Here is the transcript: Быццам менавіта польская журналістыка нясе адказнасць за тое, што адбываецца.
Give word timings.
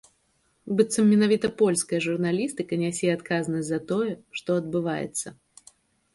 Быццам 0.77 1.05
менавіта 1.13 1.47
польская 1.59 1.99
журналістыка 2.05 2.73
нясе 2.85 3.07
адказнасць 3.17 3.69
за 3.69 3.79
тое, 3.93 4.09
што 4.43 4.49
адбываецца. 4.65 5.27